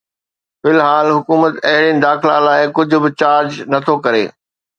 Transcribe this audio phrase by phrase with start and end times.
[0.61, 4.25] في الحال، حڪومت اهڙين داخلا لاء ڪجھ به چارج نٿو ڪري